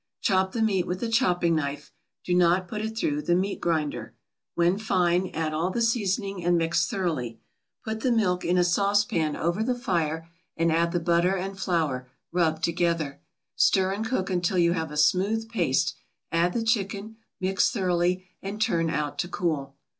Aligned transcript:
Chop 0.19 0.51
the 0.53 0.63
meat 0.63 0.87
with 0.87 1.03
a 1.03 1.07
chopping 1.07 1.55
knife; 1.55 1.91
do 2.25 2.33
not 2.33 2.67
put 2.67 2.81
it 2.81 2.97
through 2.97 3.21
the 3.21 3.35
meat 3.35 3.61
grinder. 3.61 4.15
When 4.55 4.79
fine, 4.79 5.29
add 5.35 5.53
all 5.53 5.69
the 5.69 5.79
seasoning 5.83 6.43
and 6.43 6.57
mix 6.57 6.87
thoroughly. 6.87 7.39
Put 7.85 7.99
the 7.99 8.11
milk 8.11 8.43
in 8.43 8.57
a 8.57 8.63
saucepan 8.63 9.35
over 9.35 9.61
the 9.61 9.75
fire, 9.77 10.27
and 10.57 10.71
add 10.71 10.91
the 10.91 10.99
butter 10.99 11.35
and 11.35 11.55
flour, 11.55 12.09
rubbed 12.31 12.63
together. 12.63 13.21
Stir 13.55 13.91
and 13.93 14.03
cook 14.03 14.31
until 14.31 14.57
you 14.57 14.71
have 14.73 14.89
a 14.89 14.97
smooth 14.97 15.47
paste, 15.49 15.93
add 16.31 16.53
the 16.53 16.63
chicken, 16.63 17.17
mix 17.39 17.69
thoroughly, 17.69 18.25
and 18.41 18.59
turn 18.59 18.89
out 18.89 19.19
to 19.19 19.27
cool. 19.27 19.75